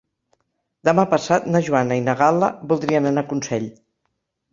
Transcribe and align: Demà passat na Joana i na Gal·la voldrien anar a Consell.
Demà 0.87 1.03
passat 1.11 1.45
na 1.55 1.61
Joana 1.67 1.97
i 1.99 2.03
na 2.05 2.15
Gal·la 2.21 2.49
voldrien 2.73 3.11
anar 3.11 3.25
a 3.27 3.33
Consell. 3.35 3.69